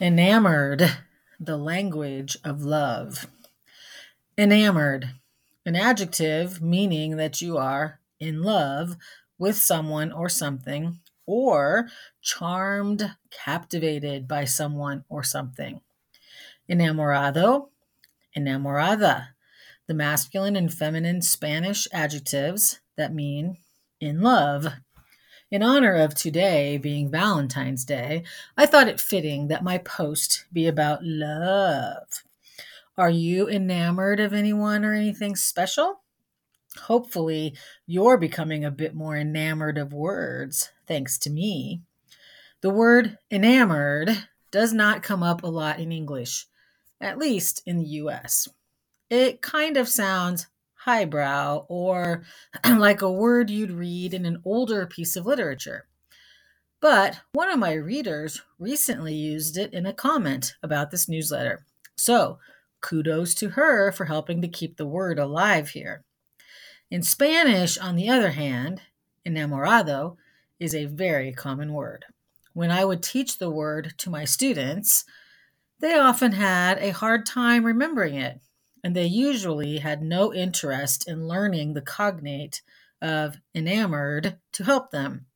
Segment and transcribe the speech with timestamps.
[0.00, 0.96] Enamored,
[1.40, 3.26] the language of love.
[4.36, 5.10] Enamored,
[5.66, 8.96] an adjective meaning that you are in love
[9.38, 11.88] with someone or something, or
[12.22, 15.80] charmed, captivated by someone or something.
[16.70, 17.70] Enamorado,
[18.36, 19.30] enamorada,
[19.88, 23.56] the masculine and feminine Spanish adjectives that mean
[24.00, 24.74] in love.
[25.50, 28.24] In honor of today being Valentine's Day,
[28.58, 32.22] I thought it fitting that my post be about love.
[32.98, 36.02] Are you enamored of anyone or anything special?
[36.82, 37.54] Hopefully,
[37.86, 41.80] you're becoming a bit more enamored of words, thanks to me.
[42.60, 46.46] The word enamored does not come up a lot in English,
[47.00, 48.48] at least in the US.
[49.08, 50.46] It kind of sounds
[50.84, 52.24] highbrow or
[52.68, 55.86] like a word you'd read in an older piece of literature.
[56.80, 61.66] But one of my readers recently used it in a comment about this newsletter.
[61.96, 62.38] So
[62.80, 66.04] kudos to her for helping to keep the word alive here.
[66.90, 68.82] In Spanish, on the other hand,
[69.26, 70.16] enamorado
[70.60, 72.04] is a very common word.
[72.52, 75.04] When I would teach the word to my students,
[75.80, 78.40] they often had a hard time remembering it
[78.84, 82.62] and they usually had no interest in learning the cognate
[83.02, 85.26] of enamored to help them.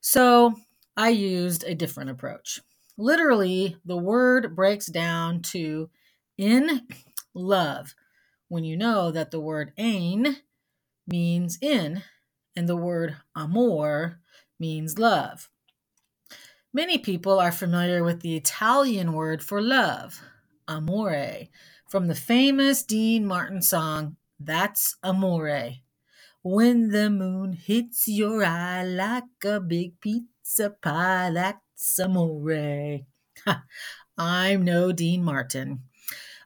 [0.00, 0.54] So
[0.96, 2.60] I used a different approach.
[2.98, 5.90] Literally, the word breaks down to
[6.38, 6.82] in
[7.34, 7.94] love
[8.48, 10.36] when you know that the word en
[11.06, 12.02] means in
[12.56, 14.20] and the word amor
[14.60, 15.50] means love.
[16.72, 20.22] Many people are familiar with the Italian word for love,
[20.68, 21.48] amore,
[21.88, 25.72] from the famous Dean Martin song, That's Amore.
[26.42, 33.00] When the moon hits your eye like a big pizza pie, that's amore.
[34.18, 35.82] I'm no Dean Martin.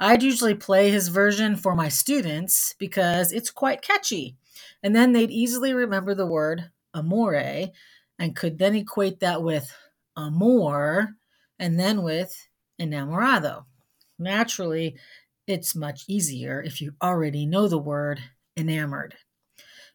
[0.00, 4.36] I'd usually play his version for my students because it's quite catchy.
[4.82, 7.70] And then they'd easily remember the word amore
[8.18, 9.70] and could then equate that with
[10.16, 11.10] amor
[11.58, 12.34] and then with
[12.80, 13.64] enamorado.
[14.22, 14.96] Naturally,
[15.46, 18.20] it's much easier if you already know the word
[18.56, 19.16] enamored.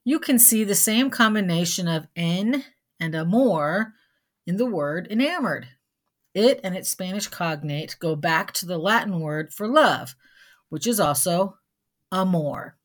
[0.04, 2.64] You can see the same combination of en
[3.00, 3.94] and amor
[4.46, 5.68] in the word enamored.
[6.34, 10.16] It and its Spanish cognate go back to the Latin word for love,
[10.70, 11.58] which is also
[12.12, 12.76] amor.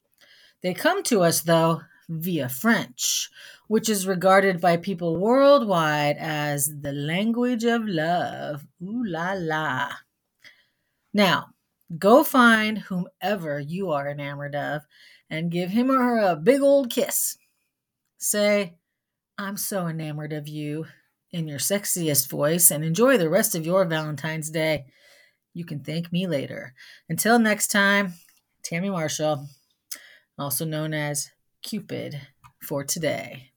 [0.63, 3.29] They come to us, though, via French,
[3.69, 8.67] which is regarded by people worldwide as the language of love.
[8.83, 9.91] Ooh la la.
[11.13, 11.53] Now,
[11.99, 14.83] Go find whomever you are enamored of
[15.29, 17.37] and give him or her a big old kiss.
[18.19, 18.75] Say,
[19.37, 20.87] I'm so enamored of you
[21.33, 24.87] in your sexiest voice and enjoy the rest of your Valentine's Day.
[25.55, 26.75] You can thank me later.
[27.09, 28.15] Until next time,
[28.63, 29.47] Tammy Marshall,
[30.39, 31.31] also known as
[31.63, 32.21] Cupid
[32.63, 33.52] for today.